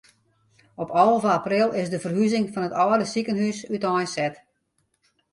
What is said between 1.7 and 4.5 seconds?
is de ferhuzing fan it âlde sikehús úteinset.